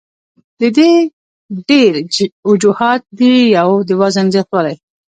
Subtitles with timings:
[0.59, 0.91] د دې
[1.69, 1.93] ډېر
[2.49, 4.73] وجوهات دي يو د وزن زياتوالے،